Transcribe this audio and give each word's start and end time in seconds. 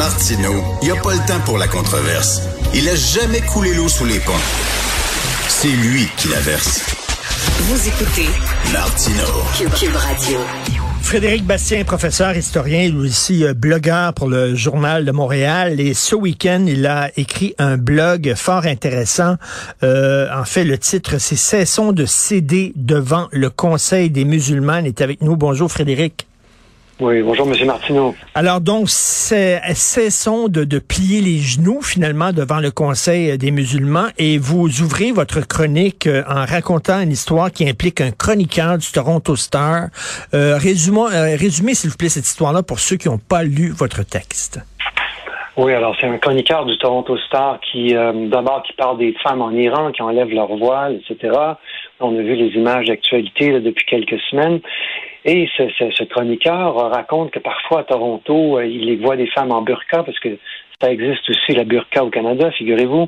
Martineau, 0.00 0.64
il 0.80 0.86
n'y 0.86 0.98
a 0.98 1.02
pas 1.02 1.12
le 1.12 1.18
temps 1.28 1.40
pour 1.44 1.58
la 1.58 1.68
controverse. 1.68 2.40
Il 2.74 2.88
a 2.88 2.94
jamais 2.94 3.42
coulé 3.42 3.74
l'eau 3.74 3.86
sous 3.86 4.06
les 4.06 4.18
ponts. 4.20 4.32
C'est 5.46 5.68
lui 5.68 6.08
qui 6.16 6.28
la 6.28 6.40
verse. 6.40 6.80
Vous 7.58 7.86
écoutez 7.86 8.30
Martineau. 8.72 9.68
Cube 9.78 9.94
Radio. 9.94 10.38
Frédéric 11.02 11.44
Bastien, 11.44 11.84
professeur 11.84 12.34
historien, 12.34 12.88
lui 12.88 13.08
aussi 13.08 13.44
euh, 13.44 13.52
blogueur 13.52 14.14
pour 14.14 14.30
le 14.30 14.54
Journal 14.54 15.04
de 15.04 15.12
Montréal. 15.12 15.80
Et 15.80 15.92
ce 15.92 16.14
week-end, 16.14 16.64
il 16.66 16.86
a 16.86 17.10
écrit 17.18 17.54
un 17.58 17.76
blog 17.76 18.32
fort 18.36 18.64
intéressant. 18.64 19.36
Euh, 19.82 20.28
en 20.34 20.46
fait, 20.46 20.64
le 20.64 20.78
titre, 20.78 21.18
c'est 21.18 21.36
Cessons 21.36 21.92
de 21.92 22.06
céder 22.06 22.72
devant 22.74 23.28
le 23.32 23.50
Conseil 23.50 24.08
des 24.08 24.24
musulmans. 24.24 24.78
Il 24.78 24.86
est 24.86 25.02
avec 25.02 25.20
nous. 25.20 25.36
Bonjour 25.36 25.70
Frédéric. 25.70 26.26
Oui, 27.00 27.22
bonjour, 27.22 27.46
Monsieur 27.46 27.64
Martineau. 27.64 28.14
Alors 28.34 28.60
donc, 28.60 28.90
cessons 28.90 30.48
de, 30.48 30.64
de, 30.64 30.78
plier 30.78 31.22
les 31.22 31.38
genoux 31.38 31.80
finalement 31.80 32.32
devant 32.32 32.58
le 32.58 32.70
Conseil 32.70 33.38
des 33.38 33.50
musulmans 33.50 34.08
et 34.18 34.36
vous 34.36 34.82
ouvrez 34.82 35.10
votre 35.10 35.40
chronique 35.40 36.06
euh, 36.06 36.22
en 36.28 36.44
racontant 36.44 37.00
une 37.00 37.12
histoire 37.12 37.50
qui 37.50 37.66
implique 37.66 38.02
un 38.02 38.10
chroniqueur 38.10 38.76
du 38.76 38.92
Toronto 38.92 39.34
Star. 39.34 39.86
Euh, 40.34 40.58
résumons, 40.58 41.08
euh, 41.08 41.36
résumez 41.38 41.72
s'il 41.72 41.88
vous 41.88 41.96
plaît 41.96 42.10
cette 42.10 42.26
histoire-là 42.26 42.62
pour 42.62 42.80
ceux 42.80 42.96
qui 42.96 43.08
n'ont 43.08 43.16
pas 43.16 43.44
lu 43.44 43.70
votre 43.70 44.02
texte. 44.02 44.60
Oui, 45.56 45.74
alors 45.74 45.94
c'est 46.00 46.06
un 46.06 46.16
chroniqueur 46.16 46.64
du 46.64 46.78
Toronto 46.78 47.18
Star 47.18 47.58
qui, 47.60 47.94
euh, 47.94 48.28
d'abord, 48.28 48.62
qui 48.62 48.72
parle 48.72 48.98
des 48.98 49.14
femmes 49.22 49.42
en 49.42 49.50
Iran 49.50 49.90
qui 49.90 50.00
enlèvent 50.00 50.32
leur 50.32 50.56
voile, 50.56 51.00
etc. 51.00 51.36
On 52.00 52.18
a 52.18 52.22
vu 52.22 52.34
les 52.34 52.56
images 52.56 52.86
d'actualité 52.86 53.60
depuis 53.60 53.84
quelques 53.84 54.20
semaines. 54.30 54.60
Et 55.24 55.48
ce, 55.56 55.68
ce, 55.78 55.90
ce, 55.90 56.04
chroniqueur 56.04 56.74
raconte 56.90 57.30
que 57.30 57.38
parfois 57.38 57.80
à 57.80 57.84
Toronto, 57.84 58.58
euh, 58.58 58.66
il 58.66 58.86
les 58.86 58.96
voit 58.96 59.16
des 59.16 59.26
femmes 59.26 59.52
en 59.52 59.60
burqa, 59.60 60.02
parce 60.02 60.18
que 60.18 60.38
ça 60.80 60.90
existe 60.90 61.28
aussi 61.28 61.52
la 61.52 61.64
burqa 61.64 62.02
au 62.02 62.08
Canada, 62.08 62.50
figurez-vous. 62.52 63.06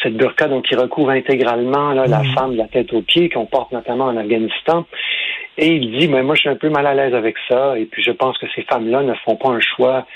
Cette 0.00 0.16
burqa 0.16 0.46
donc 0.46 0.66
qui 0.66 0.76
recouvre 0.76 1.10
intégralement 1.10 1.92
là, 1.92 2.06
la 2.06 2.22
femme 2.22 2.52
de 2.52 2.58
la 2.58 2.68
tête 2.68 2.92
aux 2.92 3.02
pieds, 3.02 3.28
qu'on 3.28 3.46
porte 3.46 3.72
notamment 3.72 4.04
en 4.04 4.16
Afghanistan. 4.16 4.86
Et 5.58 5.74
il 5.74 5.98
dit, 5.98 6.06
mais 6.06 6.22
moi 6.22 6.36
je 6.36 6.42
suis 6.42 6.48
un 6.48 6.56
peu 6.56 6.70
mal 6.70 6.86
à 6.86 6.94
l'aise 6.94 7.14
avec 7.14 7.34
ça, 7.48 7.76
et 7.76 7.86
puis 7.86 8.02
je 8.02 8.12
pense 8.12 8.38
que 8.38 8.46
ces 8.54 8.62
femmes-là 8.62 9.02
ne 9.02 9.14
font 9.14 9.34
pas 9.34 9.50
un 9.50 9.60
choix, 9.60 10.06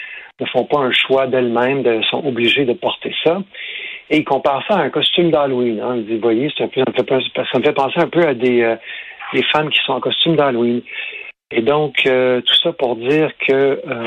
ne 0.40 0.46
font 0.46 0.64
pas 0.64 0.78
un 0.78 0.92
choix 0.92 1.26
d'elles-mêmes, 1.26 1.82
de, 1.82 2.00
sont 2.02 2.24
obligées 2.24 2.64
de 2.64 2.74
porter 2.74 3.12
ça. 3.24 3.42
Et 4.10 4.18
il 4.18 4.24
compare 4.24 4.62
ça 4.68 4.76
à 4.76 4.82
un 4.82 4.90
costume 4.90 5.30
d'Halloween. 5.30 5.80
Hein. 5.80 5.96
Il 5.96 6.06
dit, 6.06 6.18
voyez, 6.18 6.52
un 6.60 6.68
peu, 6.68 6.80
ça 6.80 7.00
me, 7.02 7.04
fait, 7.04 7.44
ça 7.52 7.58
me 7.58 7.64
fait 7.64 7.72
penser 7.72 8.00
un 8.00 8.08
peu 8.08 8.26
à 8.26 8.34
des, 8.34 8.62
euh, 8.62 8.76
des 9.32 9.42
femmes 9.44 9.70
qui 9.70 9.80
sont 9.84 9.92
en 9.92 10.00
costume 10.00 10.36
d'Halloween. 10.36 10.82
Et 11.50 11.62
donc, 11.62 12.06
euh, 12.06 12.40
tout 12.40 12.54
ça 12.54 12.72
pour 12.72 12.96
dire 12.96 13.30
que 13.38 13.52
euh, 13.52 14.04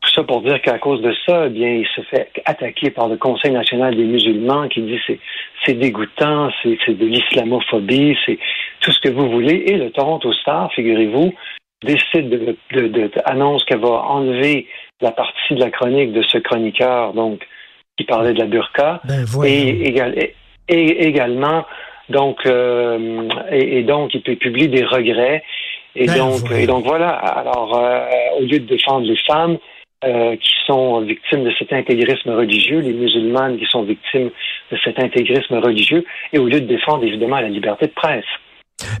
tout 0.00 0.10
ça 0.10 0.22
pour 0.24 0.42
dire 0.42 0.60
qu'à 0.60 0.78
cause 0.78 1.00
de 1.02 1.14
ça, 1.26 1.46
eh 1.46 1.50
bien, 1.50 1.68
il 1.68 1.86
se 1.86 2.00
fait 2.02 2.30
attaquer 2.44 2.90
par 2.90 3.08
le 3.08 3.16
Conseil 3.16 3.52
national 3.52 3.96
des 3.96 4.04
musulmans 4.04 4.68
qui 4.68 4.82
dit 4.82 4.98
c'est 5.06 5.18
c'est 5.64 5.74
dégoûtant, 5.74 6.50
c'est 6.62 6.98
de 6.98 7.06
l'islamophobie, 7.06 8.16
c'est 8.24 8.38
tout 8.80 8.92
ce 8.92 9.00
que 9.00 9.08
vous 9.08 9.28
voulez. 9.28 9.64
Et 9.66 9.76
le 9.76 9.90
Toronto 9.90 10.32
Star, 10.32 10.72
figurez-vous, 10.72 11.34
décide 11.82 12.28
de, 12.30 12.56
de, 12.72 12.88
de, 12.88 13.10
annonce 13.24 13.64
qu'elle 13.64 13.80
va 13.80 14.04
enlever 14.04 14.66
la 15.00 15.10
partie 15.10 15.54
de 15.54 15.60
la 15.60 15.70
chronique 15.70 16.12
de 16.12 16.22
ce 16.22 16.38
chroniqueur, 16.38 17.12
donc 17.12 17.46
qui 17.98 18.04
parlait 18.04 18.32
de 18.32 18.38
la 18.38 18.46
burqa, 18.46 19.02
ben, 19.04 19.26
et, 19.44 19.88
et, 19.88 20.34
et, 20.68 21.06
également 21.06 21.66
donc 22.08 22.46
euh, 22.46 23.28
et, 23.50 23.78
et, 23.78 23.82
donc 23.82 24.14
il 24.14 24.22
peut 24.22 24.36
publier 24.36 24.68
des 24.68 24.84
regrets. 24.84 25.42
Et 25.94 26.06
ben, 26.06 26.16
donc 26.16 26.38
voilà. 26.38 26.60
et 26.60 26.66
donc 26.66 26.84
voilà. 26.86 27.10
Alors 27.10 27.76
euh, 27.76 28.06
au 28.38 28.42
lieu 28.42 28.60
de 28.60 28.66
défendre 28.66 29.06
les 29.06 29.18
femmes 29.26 29.58
euh, 30.04 30.36
qui 30.36 30.52
sont 30.66 31.00
victimes 31.00 31.44
de 31.44 31.52
cet 31.58 31.72
intégrisme 31.72 32.30
religieux, 32.30 32.78
les 32.78 32.92
musulmanes 32.92 33.58
qui 33.58 33.66
sont 33.66 33.82
victimes 33.82 34.30
de 34.70 34.78
cet 34.84 35.00
intégrisme 35.00 35.56
religieux, 35.56 36.04
et 36.32 36.38
au 36.38 36.46
lieu 36.46 36.60
de 36.60 36.66
défendre 36.66 37.04
évidemment 37.04 37.40
la 37.40 37.48
liberté 37.48 37.86
de 37.86 37.92
presse. 37.92 38.24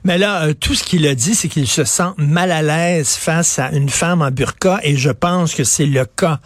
Mais 0.02 0.18
là, 0.18 0.48
euh, 0.48 0.54
tout 0.60 0.74
ce 0.74 0.82
qu'il 0.82 1.06
a 1.06 1.14
dit, 1.14 1.34
c'est 1.34 1.48
qu'il 1.48 1.68
se 1.68 1.84
sent 1.84 2.10
mal 2.18 2.50
à 2.50 2.62
l'aise 2.62 3.16
face 3.16 3.60
à 3.60 3.70
une 3.72 3.88
femme 3.88 4.22
en 4.22 4.32
burqa, 4.32 4.80
et 4.82 4.96
je 4.96 5.10
pense 5.10 5.54
que 5.54 5.62
c'est 5.62 5.86
le 5.86 6.04
cas 6.04 6.38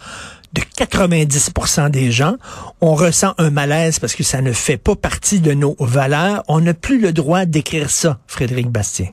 de 0.53 0.61
90% 0.61 1.89
des 1.89 2.11
gens, 2.11 2.35
on 2.81 2.93
ressent 2.93 3.33
un 3.37 3.49
malaise 3.49 3.99
parce 3.99 4.15
que 4.15 4.23
ça 4.23 4.41
ne 4.41 4.51
fait 4.51 4.77
pas 4.77 4.95
partie 4.95 5.41
de 5.41 5.53
nos 5.53 5.75
valeurs. 5.79 6.43
On 6.47 6.59
n'a 6.61 6.73
plus 6.73 7.01
le 7.01 7.11
droit 7.11 7.45
d'écrire 7.45 7.89
ça, 7.89 8.17
Frédéric 8.27 8.67
Bastien. 8.67 9.07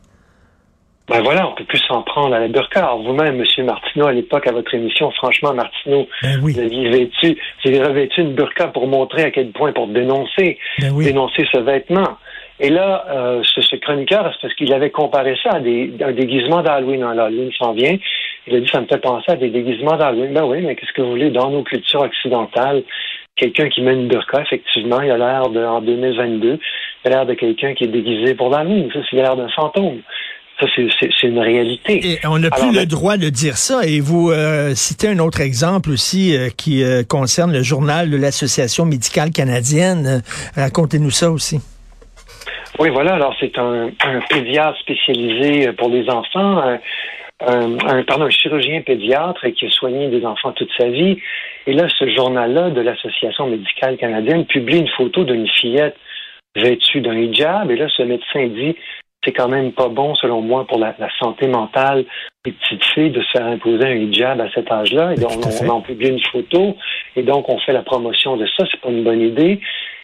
Ben 1.09 1.23
voilà, 1.23 1.49
on 1.49 1.55
peut 1.57 1.65
plus 1.65 1.81
s'en 1.89 2.03
prendre 2.03 2.37
à 2.37 2.39
la 2.39 2.47
burqa. 2.47 2.85
Alors 2.85 3.03
vous-même, 3.03 3.37
Monsieur 3.37 3.65
Martineau, 3.65 4.07
à 4.07 4.13
l'époque, 4.13 4.47
à 4.47 4.53
votre 4.53 4.73
émission, 4.75 5.11
franchement, 5.11 5.53
Martineau, 5.53 6.07
ben 6.23 6.39
oui. 6.41 6.53
vous 6.53 6.61
aviez 6.61 6.89
vêtu, 6.89 7.37
vous 7.65 7.71
avez 7.71 7.83
revêtu 7.83 8.21
une 8.21 8.35
burqa 8.35 8.69
pour 8.69 8.87
montrer 8.87 9.25
à 9.25 9.31
quel 9.33 9.51
point, 9.51 9.73
pour 9.73 9.89
dénoncer, 9.89 10.59
ben 10.79 10.93
oui. 10.95 11.07
dénoncer 11.07 11.45
ce 11.51 11.59
vêtement. 11.59 12.17
Et 12.61 12.69
là, 12.69 13.07
euh, 13.11 13.43
ce, 13.43 13.61
ce, 13.61 13.75
chroniqueur, 13.77 14.31
c'est 14.35 14.43
parce 14.43 14.55
qu'il 14.55 14.73
avait 14.73 14.91
comparé 14.91 15.35
ça 15.43 15.55
à 15.55 15.61
des, 15.61 15.93
un 16.01 16.13
déguisement 16.13 16.63
d'Halloween. 16.63 17.01
L'Halloween 17.01 17.51
s'en 17.59 17.73
vient. 17.73 17.97
Il 18.51 18.57
a 18.57 18.61
dit, 18.61 18.69
ça 18.69 18.81
me 18.81 18.87
fait 18.87 18.99
penser 18.99 19.31
à 19.31 19.37
des 19.37 19.51
déguisements 19.51 19.97
d'Halloween. 19.97 20.33
Ben 20.33 20.45
oui, 20.45 20.61
mais 20.63 20.75
qu'est-ce 20.75 20.93
que 20.93 21.03
vous 21.03 21.11
voulez, 21.11 21.31
dans 21.31 21.51
nos 21.51 21.63
cultures 21.63 22.01
occidentales, 22.01 22.83
quelqu'un 23.37 23.69
qui 23.69 23.81
met 23.81 23.95
une 23.95 24.09
burqa, 24.09 24.43
effectivement, 24.43 25.01
il 25.01 25.11
a 25.11 25.17
l'air 25.17 25.49
de, 25.49 25.65
en 25.65 25.81
2022, 25.81 26.59
il 27.05 27.09
a 27.09 27.11
l'air 27.11 27.27
de 27.27 27.35
quelqu'un 27.35 27.75
qui 27.75 27.85
est 27.85 27.89
déguisé 27.89 28.35
pour 28.35 28.51
l'Halloween. 28.51 28.91
Ça, 28.93 29.01
c'est 29.09 29.17
l'air 29.17 29.37
d'un 29.37 29.49
fantôme. 29.51 30.03
Ça, 30.61 30.67
c'est 30.77 31.23
une 31.23 31.39
réalité. 31.39 32.01
Et 32.05 32.19
on 32.27 32.39
n'a 32.39 32.51
plus 32.51 32.63
Alors, 32.63 32.75
le 32.75 32.87
droit 32.87 33.17
de 33.17 33.31
dire 33.31 33.57
ça. 33.57 33.81
Et 33.87 34.01
vous 34.01 34.31
euh, 34.31 34.75
citez 34.75 35.09
un 35.09 35.19
autre 35.19 35.41
exemple 35.41 35.91
aussi 35.91 36.37
euh, 36.37 36.49
qui 36.55 36.85
euh, 36.85 37.03
concerne 37.03 37.53
le 37.53 37.63
journal 37.63 38.11
de 38.11 38.17
l'Association 38.19 38.85
médicale 38.85 39.31
canadienne. 39.31 40.23
Racontez-nous 40.57 41.11
ça 41.11 41.31
aussi. 41.31 41.61
Oui, 42.79 42.91
voilà. 42.91 43.15
Alors, 43.15 43.35
c'est 43.41 43.57
un, 43.57 43.91
un, 44.05 44.21
pédiatre 44.29 44.79
spécialisé 44.81 45.73
pour 45.73 45.89
les 45.89 46.09
enfants, 46.11 46.79
un, 47.47 47.79
un, 47.87 48.03
pardon, 48.05 48.25
un 48.25 48.31
chirurgien 48.31 48.83
pédiatre 48.83 49.47
qui 49.51 49.67
a 49.67 49.71
soigné 49.71 50.09
des 50.09 50.25
enfants 50.25 50.53
toute 50.53 50.71
sa 50.79 50.89
vie. 50.89 51.19
Et 51.67 51.73
là, 51.73 51.89
ce 51.99 52.09
journal-là 52.09 52.71
de 52.71 52.81
l'Association 52.81 53.47
médicale 53.47 53.97
canadienne 53.97 54.47
publie 54.47 54.79
une 54.79 54.89
photo 54.89 55.25
d'une 55.25 55.49
fillette 55.49 55.97
vêtue 56.57 57.01
d'un 57.01 57.17
hijab. 57.17 57.71
Et 57.71 57.77
là, 57.77 57.89
ce 57.97 58.03
médecin 58.03 58.47
dit 58.49 58.77
c'est 59.25 59.33
quand 59.33 59.49
même 59.49 59.73
pas 59.73 59.89
bon, 59.89 60.15
selon 60.15 60.41
moi, 60.41 60.67
pour 60.67 60.79
la, 60.79 60.95
la, 60.99 61.09
santé 61.19 61.47
mentale 61.47 62.07
des 62.45 62.53
petites 62.53 62.85
filles 62.85 63.11
de 63.11 63.21
se 63.21 63.31
faire 63.33 63.47
imposer 63.47 63.87
un 63.87 63.97
hijab 63.97 64.41
à 64.41 64.51
cet 64.53 64.71
âge-là. 64.73 65.13
Et 65.13 65.17
donc, 65.17 65.33
on, 65.45 65.67
on, 65.67 65.69
en 65.69 65.81
publie 65.83 66.09
une 66.09 66.23
photo, 66.33 66.77
et 67.17 67.23
donc 67.23 67.49
on 67.51 67.59
fait 67.59 67.73
la 67.73 67.83
promotion 67.83 68.39
de 68.39 68.47
ça. 68.47 68.65
C'est 68.71 68.81
pas 68.81 68.89
une 68.89 69.05
bonne 69.05 69.21
idée. 69.21 69.61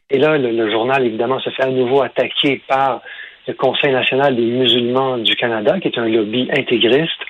Et 0.09 0.19
là, 0.19 0.37
le, 0.37 0.51
le, 0.51 0.71
journal, 0.71 1.05
évidemment, 1.05 1.39
se 1.39 1.49
fait 1.49 1.63
à 1.63 1.69
nouveau 1.71 2.01
attaquer 2.01 2.61
par 2.67 3.01
le 3.47 3.53
Conseil 3.53 3.93
national 3.93 4.35
des 4.35 4.43
musulmans 4.43 5.17
du 5.17 5.35
Canada, 5.35 5.79
qui 5.79 5.87
est 5.87 5.97
un 5.97 6.07
lobby 6.07 6.49
intégriste 6.51 7.21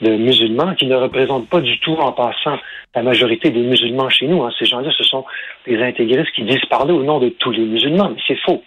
de 0.00 0.10
musulmans 0.10 0.74
qui 0.74 0.86
ne 0.86 0.96
représente 0.96 1.48
pas 1.48 1.60
du 1.60 1.78
tout, 1.80 1.94
en 1.94 2.12
passant, 2.12 2.58
la 2.94 3.02
majorité 3.02 3.50
des 3.50 3.62
musulmans 3.62 4.08
chez 4.08 4.26
nous. 4.26 4.42
Hein. 4.42 4.50
Ces 4.58 4.66
gens-là, 4.66 4.90
ce 4.96 5.04
sont 5.04 5.24
des 5.66 5.82
intégristes 5.82 6.32
qui 6.34 6.42
disent 6.42 6.64
parler 6.70 6.92
au 6.92 7.02
nom 7.02 7.18
de 7.18 7.30
tous 7.30 7.50
les 7.50 7.64
musulmans, 7.64 8.14
c'est 8.26 8.38
faux. 8.44 8.62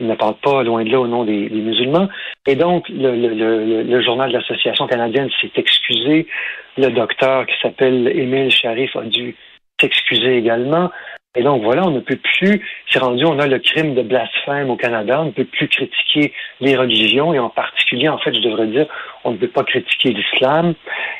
Il 0.00 0.06
ne 0.06 0.14
parle 0.14 0.36
pas 0.36 0.62
loin 0.62 0.84
de 0.84 0.90
là 0.90 1.00
au 1.00 1.08
nom 1.08 1.24
des, 1.24 1.48
musulmans. 1.50 2.08
Et 2.46 2.54
donc, 2.54 2.88
le, 2.88 3.16
le, 3.16 3.82
le, 3.82 4.02
journal 4.02 4.30
de 4.30 4.36
l'Association 4.36 4.86
canadienne 4.86 5.28
s'est 5.40 5.50
excusé. 5.56 6.28
Le 6.76 6.90
docteur 6.90 7.46
qui 7.46 7.54
s'appelle 7.60 8.06
Émile 8.14 8.52
Sharif 8.52 8.94
a 8.94 9.02
dû 9.02 9.34
s'excuser 9.80 10.38
également. 10.38 10.90
Et 11.38 11.42
donc 11.44 11.62
voilà, 11.62 11.86
on 11.86 11.92
ne 11.92 12.00
peut 12.00 12.18
plus, 12.20 12.60
c'est 12.90 12.98
rendu, 12.98 13.24
on 13.24 13.38
a 13.38 13.46
le 13.46 13.60
crime 13.60 13.94
de 13.94 14.02
blasphème 14.02 14.70
au 14.70 14.76
Canada, 14.76 15.20
on 15.20 15.26
ne 15.26 15.30
peut 15.30 15.44
plus 15.44 15.68
critiquer 15.68 16.32
les 16.60 16.76
religions 16.76 17.32
et 17.32 17.38
en 17.38 17.48
particulier, 17.48 18.08
en 18.08 18.18
fait, 18.18 18.34
je 18.34 18.40
devrais 18.40 18.66
dire, 18.66 18.86
on 19.24 19.32
ne 19.32 19.36
peut 19.36 19.48
pas 19.48 19.64
critiquer 19.64 20.10
l'islam. 20.10 20.74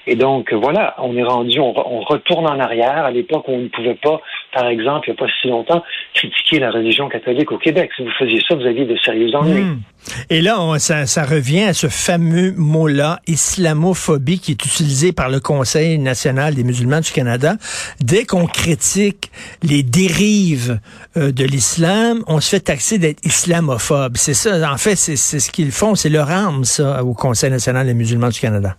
Et 0.06 0.16
donc 0.16 0.52
voilà, 0.52 0.94
on 0.98 1.16
est 1.16 1.22
rendu, 1.22 1.60
on, 1.60 1.72
retourne 2.00 2.46
en 2.46 2.58
arrière 2.58 3.04
à 3.04 3.10
l'époque 3.10 3.46
où 3.48 3.52
on 3.52 3.58
ne 3.58 3.68
pouvait 3.68 3.98
pas, 4.02 4.20
par 4.54 4.68
exemple, 4.68 5.08
il 5.08 5.12
n'y 5.12 5.18
a 5.18 5.24
pas 5.24 5.30
si 5.42 5.48
longtemps, 5.48 5.82
critiquer 6.14 6.58
la 6.58 6.70
religion 6.70 7.08
catholique 7.08 7.52
au 7.52 7.58
Québec. 7.58 7.90
Si 7.96 8.02
vous 8.02 8.10
faisiez 8.18 8.40
ça, 8.48 8.54
vous 8.54 8.66
aviez 8.66 8.86
de 8.86 8.96
sérieux 8.96 9.34
ennuis. 9.34 9.62
Hmm. 9.62 9.80
Et 10.30 10.40
là, 10.40 10.58
ça, 10.78 11.06
ça, 11.06 11.24
revient 11.24 11.64
à 11.64 11.74
ce 11.74 11.88
fameux 11.88 12.54
mot-là, 12.56 13.20
islamophobie, 13.26 14.38
qui 14.38 14.52
est 14.52 14.64
utilisé 14.64 15.12
par 15.12 15.28
le 15.28 15.40
Conseil 15.40 15.98
national 15.98 16.54
des 16.54 16.64
musulmans 16.64 17.00
du 17.00 17.10
Canada. 17.10 17.56
Dès 18.00 18.24
qu'on 18.24 18.46
critique 18.46 19.30
les 19.62 19.82
dérives 19.82 20.80
euh, 21.16 21.32
de 21.32 21.44
l'islam, 21.44 22.22
on 22.26 22.40
se 22.40 22.50
fait 22.50 22.60
taxer 22.60 22.98
d'être 22.98 23.24
islamophobe. 23.24 24.16
C'est 24.16 24.34
ça, 24.34 24.72
en 24.72 24.78
fait, 24.78 24.96
c'est 24.96 25.16
ce 25.16 25.50
qu'ils 25.50 25.72
font, 25.72 25.94
c'est 25.94 26.08
leur 26.08 26.30
arme, 26.30 26.64
ça, 26.64 27.04
au 27.04 27.12
Conseil 27.12 27.50
national 27.50 27.87
des 27.88 27.94
musulmans 27.94 28.28
du 28.28 28.38
Canada? 28.40 28.76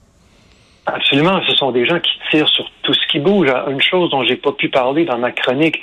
Absolument, 0.86 1.42
ce 1.48 1.56
sont 1.56 1.72
des 1.72 1.86
gens 1.86 2.00
qui 2.00 2.12
tirent 2.32 2.50
sur 2.50 2.66
tout 2.84 2.94
ce 2.94 3.08
qui 3.12 3.20
bouge. 3.20 3.50
Une 3.68 3.82
chose 3.82 4.10
dont 4.10 4.24
j'ai 4.24 4.38
pas 4.38 4.52
pu 4.52 4.70
parler 4.70 5.06
dans 5.06 5.18
ma 5.18 5.32
chronique, 5.32 5.80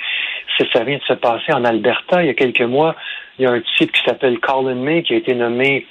c'est 0.57 0.67
ça 0.71 0.83
vient 0.83 0.97
de 0.97 1.03
se 1.03 1.13
passer 1.13 1.53
en 1.53 1.63
Alberta 1.63 2.23
il 2.23 2.27
y 2.27 2.29
a 2.29 2.33
quelques 2.33 2.61
mois. 2.61 2.95
Il 3.37 3.43
y 3.43 3.45
a 3.45 3.51
un 3.51 3.61
type 3.77 3.91
qui 3.91 4.01
s'appelle 4.03 4.39
Colin 4.39 4.75
May 4.75 5.03
qui 5.03 5.13
a 5.13 5.17
été 5.17 5.35
nommé 5.35 5.85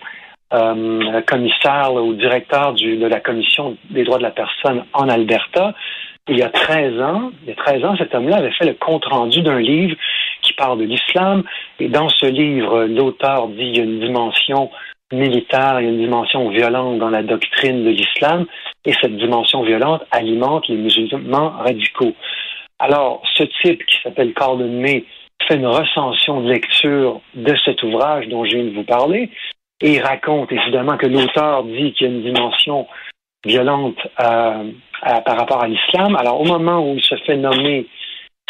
euh, 0.52 1.20
commissaire 1.22 1.94
ou 1.94 2.12
directeur 2.14 2.74
de 2.74 3.06
la 3.06 3.20
commission 3.20 3.76
des 3.90 4.04
droits 4.04 4.18
de 4.18 4.22
la 4.22 4.30
personne 4.30 4.84
en 4.92 5.08
Alberta. 5.08 5.74
Il 6.28 6.36
y 6.36 6.42
a 6.42 6.50
13 6.50 7.00
ans, 7.00 7.30
il 7.42 7.50
y 7.50 7.52
a 7.52 7.54
13 7.54 7.84
ans, 7.84 7.96
cet 7.96 8.14
homme-là 8.14 8.38
avait 8.38 8.52
fait 8.52 8.66
le 8.66 8.74
compte-rendu 8.74 9.42
d'un 9.42 9.60
livre 9.60 9.96
qui 10.42 10.52
parle 10.54 10.78
de 10.78 10.84
l'islam. 10.84 11.44
Et 11.78 11.88
dans 11.88 12.08
ce 12.08 12.26
livre, 12.26 12.84
l'auteur 12.84 13.48
dit 13.48 13.56
qu'il 13.56 13.76
y 13.76 13.80
a 13.80 13.84
une 13.84 14.00
dimension 14.00 14.70
militaire, 15.12 15.80
il 15.80 15.84
y 15.84 15.88
a 15.88 15.90
une 15.90 16.00
dimension 16.00 16.48
violente 16.48 16.98
dans 16.98 17.10
la 17.10 17.22
doctrine 17.22 17.84
de 17.84 17.90
l'islam, 17.90 18.46
et 18.84 18.92
cette 19.00 19.16
dimension 19.16 19.62
violente 19.62 20.02
alimente 20.10 20.68
les 20.68 20.76
musulmans 20.76 21.50
radicaux. 21.58 22.14
Alors, 22.78 23.22
ce 23.34 23.44
type 23.62 23.84
qui 23.86 23.96
s'appelle 24.02 24.34
Carlin 24.34 24.66
May 24.66 25.04
fait 25.46 25.56
une 25.56 25.66
recension 25.66 26.40
de 26.40 26.50
lecture 26.50 27.20
de 27.34 27.54
cet 27.64 27.82
ouvrage 27.82 28.28
dont 28.28 28.44
je 28.44 28.56
viens 28.56 28.64
de 28.64 28.74
vous 28.74 28.84
parler, 28.84 29.30
et 29.80 29.94
il 29.94 30.00
raconte 30.00 30.50
évidemment 30.52 30.96
que 30.96 31.06
l'auteur 31.06 31.64
dit 31.64 31.92
qu'il 31.92 32.06
y 32.06 32.10
a 32.10 32.12
une 32.12 32.22
dimension 32.22 32.86
violente 33.44 33.98
euh, 34.20 34.64
par 35.02 35.38
rapport 35.38 35.62
à 35.62 35.68
l'islam. 35.68 36.16
Alors, 36.16 36.40
au 36.40 36.44
moment 36.44 36.80
où 36.80 36.94
il 36.96 37.02
se 37.02 37.16
fait 37.26 37.36
nommer 37.36 37.86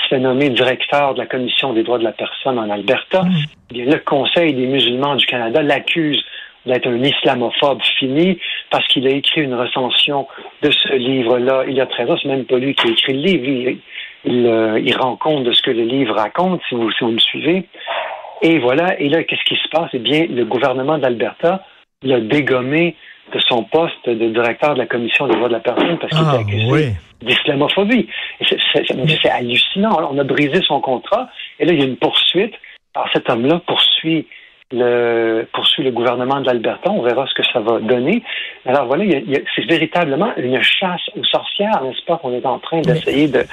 se 0.03 0.09
fait 0.09 0.21
nommer 0.21 0.51
directeur 0.51 1.15
de 1.15 1.21
la 1.21 1.27
Commission 1.27 1.73
des 1.73 1.83
droits 1.83 1.99
de 1.99 2.05
la 2.05 2.13
personne 2.13 2.59
en 2.59 2.69
Alberta, 2.69 3.23
mmh. 3.23 3.31
eh 3.75 3.85
le 3.85 3.99
Conseil 3.99 4.55
des 4.55 4.67
musulmans 4.67 5.17
du 5.17 5.27
Canada 5.27 5.63
l'accuse 5.63 6.23
d'être 6.67 6.87
un 6.89 7.03
islamophobe 7.03 7.83
fini 7.99 8.39
parce 8.71 8.87
qu'il 8.89 9.07
a 9.07 9.11
écrit 9.11 9.43
une 9.43 9.55
recension 9.55 10.27
de 10.63 10.71
ce 10.71 10.95
livre-là 10.95 11.65
il 11.69 11.75
y 11.75 11.81
a 11.81 11.87
13 11.87 12.11
ans. 12.11 12.17
C'est 12.21 12.29
même 12.29 12.45
pas 12.45 12.59
lui 12.59 12.75
qui 12.75 12.89
a 12.89 12.91
écrit 12.91 13.13
le 13.13 13.21
livre. 13.21 13.79
Il, 14.25 14.47
euh, 14.47 14.81
il, 14.81 14.97
rend 14.97 15.17
compte 15.17 15.45
de 15.45 15.53
ce 15.53 15.63
que 15.63 15.71
le 15.71 15.85
livre 15.85 16.15
raconte, 16.15 16.61
si 16.69 16.75
vous, 16.75 16.91
si 16.93 17.05
vous 17.05 17.13
me 17.13 17.19
suivez. 17.19 17.65
Et 18.43 18.59
voilà. 18.59 18.99
Et 19.01 19.09
là, 19.09 19.23
qu'est-ce 19.25 19.45
qui 19.45 19.57
se 19.57 19.69
passe? 19.69 19.91
Eh 19.93 19.99
bien, 19.99 20.27
le 20.29 20.45
gouvernement 20.45 20.99
d'Alberta 20.99 21.65
l'a 22.03 22.21
dégommé 22.21 22.97
de 23.33 23.41
son 23.41 23.65
poste 23.65 24.09
de 24.09 24.29
directeur 24.29 24.75
de 24.75 24.79
la 24.79 24.87
commission 24.87 25.27
des 25.27 25.35
droits 25.35 25.49
de 25.49 25.55
la 25.55 25.61
personne 25.61 25.99
parce 25.99 26.13
qu'il 26.13 26.25
ah, 26.27 26.41
était 26.41 26.55
accusé 26.55 26.93
d'islamophobie. 27.23 28.09
C'est 28.49 29.31
hallucinant. 29.31 30.11
On 30.11 30.19
a 30.19 30.25
brisé 30.25 30.61
son 30.63 30.81
contrat 30.81 31.29
et 31.59 31.65
là, 31.65 31.73
il 31.73 31.81
y 31.81 31.83
a 31.83 31.87
une 31.87 31.97
poursuite. 31.97 32.55
Alors, 32.95 33.09
cet 33.13 33.29
homme-là 33.29 33.61
poursuit 33.67 34.27
le, 34.73 35.47
poursuit 35.53 35.85
le 35.85 35.93
gouvernement 35.93 36.41
de 36.41 36.47
l'Alberta. 36.47 36.91
On 36.91 37.03
verra 37.03 37.27
ce 37.27 37.35
que 37.35 37.47
ça 37.53 37.61
va 37.61 37.81
donner. 37.81 38.23
Alors 38.65 38.87
voilà, 38.87 39.05
c'est 39.55 39.67
véritablement 39.67 40.35
une 40.37 40.61
chasse 40.63 41.03
aux 41.17 41.25
sorcières, 41.25 41.83
n'est-ce 41.85 42.05
pas, 42.05 42.19
qu'on 42.19 42.33
est 42.33 42.47
en 42.47 42.59
train 42.59 42.81
d'essayer 42.81 43.29
de, 43.29 43.45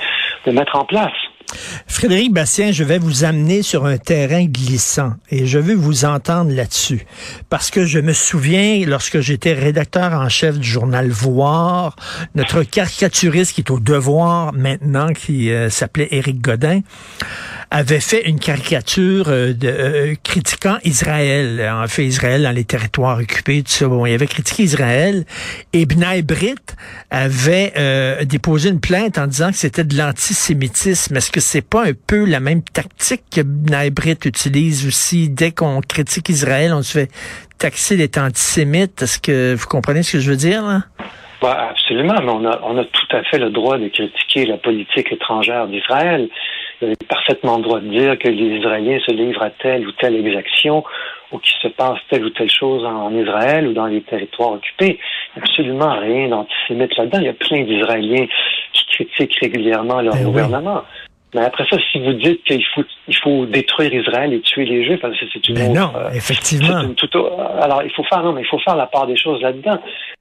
de 0.45 0.51
mettre 0.51 0.75
en 0.75 0.85
place. 0.85 1.13
Frédéric 1.87 2.33
Bastien, 2.33 2.71
je 2.71 2.83
vais 2.83 2.97
vous 2.97 3.23
amener 3.23 3.61
sur 3.61 3.85
un 3.85 3.97
terrain 3.97 4.45
glissant 4.45 5.11
et 5.29 5.45
je 5.45 5.59
veux 5.59 5.75
vous 5.75 6.05
entendre 6.05 6.51
là-dessus. 6.51 7.05
Parce 7.49 7.69
que 7.69 7.85
je 7.85 7.99
me 7.99 8.13
souviens, 8.13 8.85
lorsque 8.85 9.19
j'étais 9.19 9.53
rédacteur 9.53 10.13
en 10.13 10.29
chef 10.29 10.57
du 10.57 10.67
journal 10.67 11.09
Voir, 11.09 11.95
notre 12.35 12.63
caricaturiste 12.63 13.53
qui 13.53 13.61
est 13.61 13.71
au 13.71 13.79
devoir 13.79 14.53
maintenant, 14.53 15.13
qui 15.13 15.51
euh, 15.51 15.69
s'appelait 15.69 16.07
Éric 16.11 16.41
Godin, 16.41 16.81
avait 17.73 17.99
fait 17.99 18.29
une 18.29 18.39
caricature 18.39 19.25
euh, 19.27 19.53
de, 19.53 19.67
euh, 19.67 20.15
critiquant 20.23 20.77
Israël, 20.83 21.69
en 21.73 21.87
fait 21.87 22.05
Israël 22.05 22.43
dans 22.43 22.51
les 22.51 22.65
territoires 22.65 23.17
occupés, 23.19 23.63
tout 23.63 23.71
ça. 23.71 23.87
Bon, 23.87 24.05
il 24.05 24.13
avait 24.13 24.27
critiqué 24.27 24.63
Israël 24.63 25.25
et 25.73 25.85
Bnai 25.85 26.21
Brit 26.21 26.55
avait 27.09 27.73
déposé 28.25 28.69
une 28.69 28.79
plainte 28.79 29.17
en 29.17 29.27
disant 29.27 29.49
que 29.49 29.57
c'était 29.57 29.83
de 29.83 29.97
l'antisémitisme. 29.97 31.15
Est-ce 31.15 31.31
que 31.31 31.39
c'est 31.39 31.67
pas 31.67 31.85
un 31.85 31.93
peu 32.07 32.25
la 32.25 32.39
même 32.39 32.61
tactique 32.63 33.23
que 33.31 33.41
Brit 33.41 34.17
utilise 34.25 34.87
aussi? 34.87 35.29
Dès 35.29 35.51
qu'on 35.51 35.81
critique 35.81 36.29
Israël, 36.29 36.73
on 36.73 36.81
se 36.81 36.99
fait 36.99 37.11
taxer 37.57 37.97
d'être 37.97 38.17
antisémite? 38.17 39.01
Est-ce 39.01 39.19
que 39.19 39.55
vous 39.55 39.67
comprenez 39.67 40.03
ce 40.03 40.13
que 40.13 40.19
je 40.19 40.29
veux 40.29 40.37
dire 40.37 40.63
là? 40.63 40.83
Bah, 41.41 41.69
absolument, 41.71 42.15
mais 42.21 42.31
on 42.31 42.45
a, 42.45 42.59
on 42.63 42.77
a 42.77 42.85
tout 42.85 43.15
à 43.17 43.23
fait 43.23 43.37
le 43.37 43.49
droit 43.49 43.77
de 43.77 43.89
critiquer 43.89 44.45
la 44.45 44.57
politique 44.57 45.11
étrangère 45.11 45.67
d'Israël. 45.67 46.29
Vous 46.83 46.87
avez 46.87 46.97
parfaitement 47.07 47.57
le 47.57 47.63
droit 47.63 47.79
de 47.79 47.87
dire 47.87 48.19
que 48.19 48.27
les 48.27 48.57
Israéliens 48.57 48.99
se 49.07 49.13
livrent 49.13 49.43
à 49.43 49.51
telle 49.51 49.87
ou 49.87 49.93
telle 49.93 50.17
exaction 50.17 50.83
ou 51.31 51.37
qu'il 51.37 51.55
se 51.61 51.69
passe 51.69 51.97
telle 52.09 52.25
ou 52.25 52.29
telle 52.31 52.49
chose 52.49 52.83
en 52.83 53.09
Israël 53.17 53.67
ou 53.67 53.73
dans 53.73 53.85
les 53.85 54.01
territoires 54.01 54.51
occupés. 54.51 54.99
Absolument 55.37 55.97
rien 55.97 56.27
d'antisémite 56.27 56.97
là-dedans. 56.97 57.19
Il 57.19 57.25
y 57.25 57.29
a 57.29 57.33
plein 57.33 57.63
d'Israéliens 57.63 58.27
qui 58.73 58.85
critiquent 58.87 59.37
régulièrement 59.39 60.01
leur 60.01 60.13
ben 60.13 60.25
gouvernement. 60.25 60.81
Mais 61.33 61.45
après 61.45 61.65
ça, 61.69 61.77
si 61.89 61.99
vous 61.99 62.13
dites 62.13 62.43
qu'il 62.43 62.63
faut, 62.75 62.83
il 63.07 63.15
faut 63.15 63.45
détruire 63.45 63.93
Israël 63.93 64.33
et 64.33 64.41
tuer 64.41 64.65
les 64.65 64.83
Juifs, 64.83 64.99
c'est 65.01 65.47
une 65.47 65.55
ben 65.55 65.71
autre, 65.71 65.79
non, 65.79 65.91
euh, 65.95 66.09
effectivement. 66.11 66.81
alors, 67.61 67.81
il 67.83 67.91
faut 67.91 68.03
faire, 68.03 68.23
non, 68.23 68.33
mais 68.33 68.41
il 68.41 68.47
faut 68.47 68.59
faire 68.59 68.75
la 68.75 68.87
part 68.87 69.07
des 69.07 69.17
choses 69.17 69.41
là-dedans. 69.41 69.79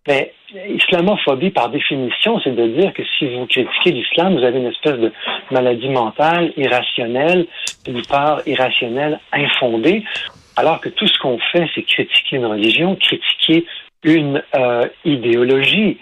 Mais 0.08 0.32
islamophobie, 0.68 1.50
par 1.50 1.68
définition, 1.68 2.40
c'est 2.42 2.54
de 2.54 2.66
dire 2.66 2.92
que 2.92 3.02
si 3.18 3.26
vous 3.28 3.46
critiquez 3.46 3.92
l'islam, 3.92 4.36
vous 4.36 4.44
avez 4.44 4.58
une 4.58 4.66
espèce 4.66 4.98
de 4.98 5.12
maladie 5.50 5.88
mentale 5.88 6.52
irrationnelle, 6.56 7.46
une 7.86 8.02
part 8.02 8.40
irrationnelle 8.46 9.20
infondée, 9.32 10.02
alors 10.56 10.80
que 10.80 10.88
tout 10.88 11.06
ce 11.06 11.18
qu'on 11.18 11.38
fait, 11.52 11.68
c'est 11.74 11.82
critiquer 11.82 12.36
une 12.36 12.46
religion, 12.46 12.96
critiquer 12.96 13.64
une 14.02 14.42
euh, 14.56 14.88
idéologie. 15.04 15.98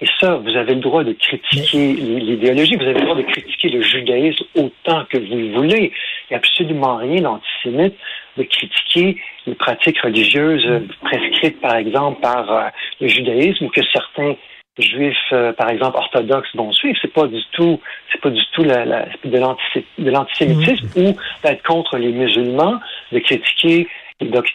Et 0.00 0.06
ça, 0.18 0.34
vous 0.36 0.56
avez 0.56 0.74
le 0.74 0.80
droit 0.80 1.04
de 1.04 1.12
critiquer 1.12 1.92
l'idéologie, 1.92 2.76
vous 2.76 2.82
avez 2.82 2.94
le 2.94 3.02
droit 3.02 3.16
de 3.16 3.22
critiquer 3.22 3.68
le 3.68 3.82
judaïsme 3.82 4.44
autant 4.56 5.04
que 5.04 5.18
vous 5.18 5.36
le 5.36 5.52
voulez. 5.52 5.92
A 6.32 6.36
absolument 6.36 6.96
rien 6.96 7.22
d'antisémite 7.22 7.94
de 8.36 8.42
critiquer 8.44 9.16
les 9.46 9.54
pratiques 9.54 10.00
religieuses 10.00 10.64
euh, 10.66 10.80
prescrites, 11.02 11.60
par 11.60 11.76
exemple, 11.76 12.20
par 12.20 12.50
euh, 12.50 12.68
le 13.00 13.08
judaïsme 13.08 13.66
ou 13.66 13.68
que 13.68 13.82
certains 13.92 14.34
juifs, 14.78 15.16
euh, 15.32 15.52
par 15.52 15.68
exemple, 15.68 15.98
orthodoxes 15.98 16.54
vont 16.54 16.72
suivre. 16.72 16.98
C'est 17.02 17.12
pas 17.12 17.26
du 17.26 17.42
tout, 17.52 17.80
c'est 18.10 18.20
pas 18.20 18.30
du 18.30 18.42
tout 18.52 18.64
la, 18.64 18.84
la, 18.84 19.06
de 19.24 20.10
l'antisémitisme 20.10 20.86
mmh. 20.96 21.02
ou 21.04 21.16
d'être 21.44 21.62
contre 21.62 21.98
les 21.98 22.12
musulmans, 22.12 22.80
de 23.10 23.18
critiquer 23.18 23.88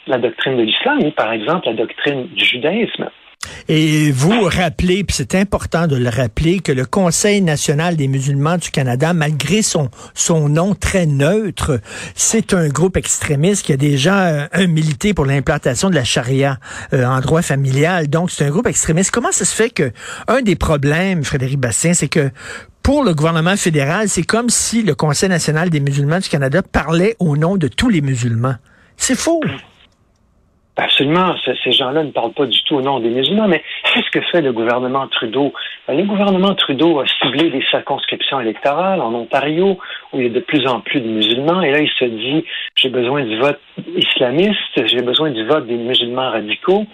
la 0.08 0.18
doctrine 0.18 0.58
de 0.58 0.64
l'islam 0.64 1.00
ou, 1.04 1.12
par 1.12 1.32
exemple, 1.32 1.68
la 1.68 1.74
doctrine 1.74 2.28
du 2.28 2.46
judaïsme. 2.46 3.10
Et 3.70 4.12
vous 4.12 4.44
rappelez, 4.44 5.04
puis 5.04 5.16
c'est 5.16 5.36
important 5.36 5.88
de 5.88 5.96
le 5.96 6.10
rappeler, 6.10 6.60
que 6.60 6.72
le 6.72 6.86
Conseil 6.86 7.42
national 7.42 7.96
des 7.96 8.08
musulmans 8.08 8.58
du 8.58 8.72
Canada, 8.72 9.14
malgré 9.14 9.62
son, 9.62 9.90
son 10.14 10.50
nom 10.50 10.76
très 10.76 11.06
neutre, 11.06 11.80
c'est 12.16 12.54
un 12.54 12.70
groupe 12.70 12.98
extrémiste 12.98 13.66
qui 13.66 13.74
a 13.74 13.78
déjà 13.78 14.28
euh, 14.28 14.48
un 14.54 14.68
milité 14.68 15.14
pour 15.14 15.26
l'implantation 15.26 15.90
de 15.90 15.96
la 15.96 16.04
charia 16.04 16.60
euh, 16.94 17.06
en 17.06 17.20
droit 17.20 17.42
familial. 17.42 18.08
Donc, 18.08 18.32
c'est 18.32 18.46
un 18.46 18.50
groupe 18.50 18.68
extrémiste. 18.68 19.12
Comment 19.12 19.32
ça 19.32 19.46
se 19.46 19.56
fait 19.56 19.70
que 19.70 19.92
un 20.28 20.42
des 20.42 20.56
problèmes, 20.56 21.24
Frédéric 21.24 21.60
Bastien, 21.60 21.94
c'est 21.94 22.08
que 22.08 22.32
pour 22.84 23.04
le 23.04 23.14
gouvernement 23.14 23.58
fédéral, 23.58 24.08
c'est 24.08 24.24
comme 24.24 24.50
si 24.50 24.82
le 24.82 24.96
Conseil 24.96 25.28
national 25.28 25.70
des 25.70 25.82
musulmans 25.82 26.20
du 26.20 26.30
Canada 26.30 26.62
parlait 26.62 27.18
au 27.20 27.36
nom 27.36 27.58
de 27.58 27.68
tous 27.68 27.90
les 27.90 28.00
musulmans. 28.00 28.56
C'est 28.96 29.18
faux. 29.18 29.42
Absolument. 30.80 31.34
Ces 31.64 31.72
gens-là 31.72 32.04
ne 32.04 32.12
parlent 32.12 32.34
pas 32.34 32.46
du 32.46 32.62
tout 32.64 32.76
au 32.76 32.82
nom 32.82 33.00
des 33.00 33.10
musulmans. 33.10 33.48
Mais 33.48 33.64
qu'est-ce 33.84 34.12
que 34.12 34.22
fait 34.22 34.42
le 34.42 34.54
gouvernement 34.54 35.08
Trudeau? 35.08 35.52
Ben, 35.88 35.98
le 35.98 36.04
gouvernement 36.04 36.54
Trudeau 36.54 37.00
a 37.00 37.06
ciblé 37.08 37.50
des 37.50 37.64
circonscriptions 37.72 38.40
électorales 38.40 39.02
en 39.02 39.12
Ontario, 39.16 39.80
où 40.14 40.20
il 40.20 40.24
y 40.24 40.26
a 40.28 40.30
de 40.30 40.40
plus 40.40 40.68
en 40.68 40.82
plus 40.82 41.02
de 41.02 41.08
musulmans. 41.08 41.64
Et 41.64 41.72
là, 41.72 41.80
il 41.80 41.90
se 41.90 42.06
dit, 42.06 42.46
j'ai 42.76 42.90
besoin 42.90 43.24
du 43.24 43.38
vote 43.40 43.60
islamiste, 43.96 44.86
j'ai 44.86 45.02
besoin 45.02 45.32
du 45.32 45.44
vote 45.48 45.66
des 45.66 45.78
musulmans 45.78 46.30
radicaux. 46.30 46.86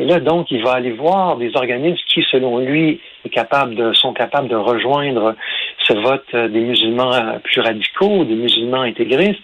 Et 0.00 0.04
là, 0.04 0.18
donc, 0.18 0.50
il 0.50 0.62
va 0.62 0.72
aller 0.72 0.92
voir 0.92 1.36
des 1.36 1.56
organismes 1.56 2.02
qui, 2.08 2.24
selon 2.32 2.58
lui, 2.58 3.00
capable 3.30 3.94
sont 3.94 4.12
capables 4.12 4.48
de 4.48 4.56
rejoindre 4.56 5.36
ce 5.84 5.92
vote 5.92 6.34
des 6.34 6.60
musulmans 6.60 7.38
plus 7.44 7.60
radicaux, 7.60 8.24
des 8.24 8.34
musulmans 8.34 8.82
intégristes. 8.82 9.42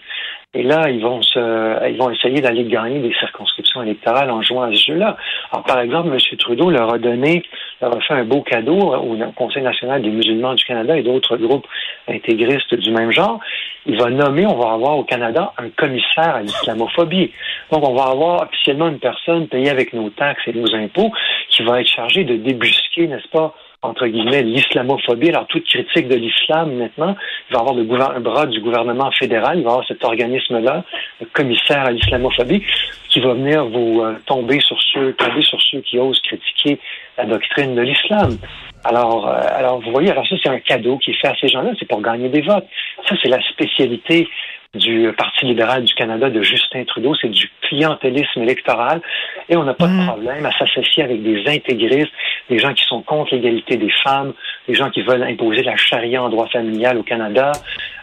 Et 0.53 0.63
là, 0.63 0.89
ils 0.89 1.01
vont 1.01 1.21
se, 1.21 1.89
ils 1.89 1.97
vont 1.97 2.09
essayer 2.09 2.39
d'aller 2.39 2.63
gagner 2.63 2.99
des 2.99 3.13
circonscriptions 3.19 3.64
électorales 3.83 4.29
en 4.31 4.41
jouant 4.41 4.63
à 4.63 4.71
ce 4.71 4.91
jeu-là. 4.91 5.17
Alors, 5.51 5.63
par 5.65 5.79
exemple, 5.79 6.09
M. 6.09 6.37
Trudeau 6.37 6.69
leur 6.69 6.93
a 6.93 6.97
donné, 6.97 7.43
leur 7.81 7.95
a 7.95 8.01
fait 8.01 8.13
un 8.13 8.23
beau 8.23 8.41
cadeau 8.41 8.95
au 8.95 9.17
Conseil 9.35 9.63
national 9.63 10.01
des 10.01 10.09
musulmans 10.09 10.53
du 10.53 10.63
Canada 10.65 10.97
et 10.97 11.03
d'autres 11.03 11.37
groupes 11.37 11.67
intégristes 12.07 12.75
du 12.75 12.91
même 12.91 13.11
genre. 13.11 13.39
Il 13.85 13.97
va 13.97 14.09
nommer, 14.09 14.45
on 14.45 14.57
va 14.57 14.73
avoir 14.73 14.97
au 14.97 15.03
Canada 15.03 15.53
un 15.57 15.69
commissaire 15.69 16.35
à 16.35 16.41
l'islamophobie. 16.41 17.31
Donc, 17.71 17.87
on 17.87 17.93
va 17.93 18.05
avoir 18.05 18.43
officiellement 18.43 18.87
une 18.87 18.99
personne 18.99 19.47
payée 19.47 19.69
avec 19.69 19.93
nos 19.93 20.09
taxes 20.09 20.43
et 20.47 20.53
nos 20.53 20.73
impôts 20.73 21.11
qui 21.49 21.63
va 21.63 21.81
être 21.81 21.89
chargée 21.89 22.23
de 22.23 22.35
débusquer, 22.35 23.07
n'est-ce 23.07 23.27
pas, 23.29 23.53
entre 23.85 24.07
guillemets, 24.07 24.43
l'islamophobie. 24.43 25.29
Alors, 25.29 25.47
toute 25.47 25.65
critique 25.65 26.07
de 26.07 26.15
l'islam, 26.15 26.75
maintenant, 26.75 27.15
il 27.49 27.53
va 27.53 27.59
avoir 27.61 27.75
le 27.75 27.85
un 28.15 28.19
bras 28.19 28.45
du 28.45 28.59
gouvernement 28.59 29.11
fédéral, 29.11 29.59
il 29.59 29.63
va 29.63 29.71
avoir 29.71 29.87
cet 29.87 30.03
organisme-là, 30.03 30.83
le 31.21 31.25
commissaire 31.27 31.85
à 31.85 31.91
l'islamophobie, 31.91 32.63
qui 33.09 33.19
va 33.19 33.33
venir 33.33 33.65
vous 33.65 34.01
euh, 34.01 34.15
tomber 34.25 34.59
sur 34.59 34.77
ceux, 34.93 35.13
tomber 35.13 35.41
sur 35.41 35.61
ceux 35.61 35.79
qui 35.79 35.97
osent 35.97 36.19
critiquer 36.21 36.79
la 37.17 37.25
doctrine 37.25 37.75
de 37.75 37.81
l'islam. 37.81 38.37
Alors, 38.83 39.27
euh, 39.27 39.39
alors, 39.57 39.79
vous 39.81 39.91
voyez, 39.91 40.11
alors 40.11 40.27
ça, 40.27 40.35
c'est 40.41 40.49
un 40.49 40.59
cadeau 40.59 40.97
qui 40.97 41.11
est 41.11 41.19
fait 41.21 41.29
à 41.29 41.35
ces 41.39 41.47
gens-là, 41.47 41.71
c'est 41.79 41.87
pour 41.87 42.01
gagner 42.01 42.29
des 42.29 42.41
votes. 42.41 42.67
Ça, 43.07 43.15
c'est 43.21 43.29
la 43.29 43.41
spécialité 43.49 44.27
du 44.75 45.11
Parti 45.17 45.45
libéral 45.45 45.83
du 45.83 45.93
Canada 45.93 46.29
de 46.29 46.41
Justin 46.41 46.83
Trudeau, 46.83 47.15
c'est 47.15 47.29
du 47.29 47.49
clientélisme 47.61 48.41
électoral 48.41 49.01
et 49.49 49.55
on 49.55 49.63
n'a 49.63 49.73
pas 49.73 49.87
de 49.87 49.93
mm. 49.93 50.07
problème 50.07 50.45
à 50.45 50.51
s'associer 50.57 51.03
avec 51.03 51.23
des 51.23 51.43
intégristes, 51.47 52.11
des 52.49 52.59
gens 52.59 52.73
qui 52.73 52.83
sont 52.85 53.01
contre 53.01 53.33
l'égalité 53.33 53.77
des 53.77 53.91
femmes, 54.03 54.33
des 54.67 54.75
gens 54.75 54.89
qui 54.89 55.01
veulent 55.01 55.23
imposer 55.23 55.63
la 55.63 55.75
charia 55.75 56.23
en 56.23 56.29
droit 56.29 56.47
familial 56.47 56.97
au 56.97 57.03
Canada, 57.03 57.51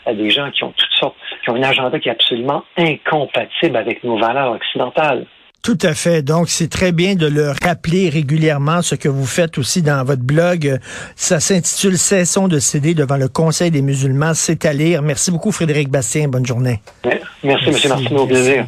des 0.07 0.31
gens 0.31 0.51
qui 0.51 0.65
ont 0.65 0.73
toutes 0.77 0.93
sortes, 0.99 1.17
qui 1.43 1.51
ont 1.51 1.55
un 1.55 1.63
agenda 1.63 1.99
qui 1.99 2.09
est 2.09 2.13
absolument 2.13 2.65
incompatible 2.77 3.77
avec 3.77 4.03
nos 4.05 4.19
valeurs 4.19 4.53
occidentales. 4.53 5.27
Tout 5.63 5.79
à 5.83 5.95
fait. 5.95 6.23
Donc, 6.23 6.49
c'est 6.49 6.69
très 6.69 6.91
bien 6.91 7.15
de 7.15 7.29
le 7.29 7.53
rappeler 7.63 8.09
régulièrement, 8.09 8.83
ce 8.83 8.97
que 8.97 9.09
vous 9.09 9.27
faites 9.27 9.59
aussi 9.59 9.81
dans 9.81 10.05
votre 10.05 10.23
blog. 10.23 10.79
Ça 11.15 11.39
s'intitule 11.39 11.97
Cessons 11.99 12.49
de 12.49 12.59
céder 12.59 12.95
devant 12.95 13.17
le 13.17 13.29
Conseil 13.29 13.71
des 13.71 13.81
musulmans. 13.81 14.35
C'est 14.35 14.67
à 14.67 14.73
lire. 14.73 15.03
Merci 15.03 15.31
beaucoup, 15.31 15.53
Frédéric 15.53 15.89
Bastien. 15.89 16.27
Bonne 16.27 16.45
journée. 16.45 16.81
Merci, 17.05 17.25
Merci 17.45 17.87
M. 17.87 17.91
Martineau. 17.91 18.23
Au 18.23 18.27
plaisir. 18.27 18.67